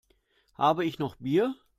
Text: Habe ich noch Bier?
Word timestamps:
Habe 0.55 0.83
ich 0.83 0.97
noch 0.97 1.15
Bier? 1.17 1.53